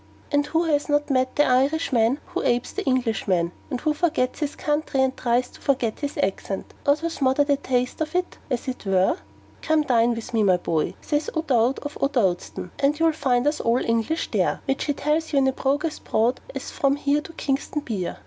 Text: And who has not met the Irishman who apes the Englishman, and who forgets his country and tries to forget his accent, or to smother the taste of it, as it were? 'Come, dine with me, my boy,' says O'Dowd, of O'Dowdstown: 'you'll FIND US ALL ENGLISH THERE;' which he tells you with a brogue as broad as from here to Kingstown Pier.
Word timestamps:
And 0.31 0.47
who 0.47 0.63
has 0.63 0.89
not 0.89 1.11
met 1.11 1.35
the 1.35 1.45
Irishman 1.45 2.19
who 2.29 2.41
apes 2.41 2.71
the 2.71 2.83
Englishman, 2.85 3.51
and 3.69 3.79
who 3.81 3.93
forgets 3.93 4.39
his 4.39 4.55
country 4.55 4.99
and 4.99 5.15
tries 5.15 5.47
to 5.51 5.61
forget 5.61 5.99
his 5.99 6.17
accent, 6.17 6.73
or 6.87 6.95
to 6.95 7.07
smother 7.07 7.43
the 7.43 7.57
taste 7.57 8.01
of 8.01 8.15
it, 8.15 8.39
as 8.49 8.67
it 8.67 8.83
were? 8.83 9.17
'Come, 9.61 9.83
dine 9.83 10.15
with 10.15 10.33
me, 10.33 10.41
my 10.41 10.57
boy,' 10.57 10.95
says 11.01 11.29
O'Dowd, 11.35 11.77
of 11.83 11.99
O'Dowdstown: 12.01 12.71
'you'll 12.81 13.11
FIND 13.13 13.45
US 13.45 13.59
ALL 13.59 13.85
ENGLISH 13.85 14.31
THERE;' 14.31 14.61
which 14.65 14.85
he 14.85 14.93
tells 14.95 15.33
you 15.33 15.39
with 15.39 15.49
a 15.49 15.53
brogue 15.61 15.85
as 15.85 15.99
broad 15.99 16.39
as 16.55 16.71
from 16.71 16.95
here 16.95 17.21
to 17.21 17.33
Kingstown 17.33 17.83
Pier. 17.83 18.17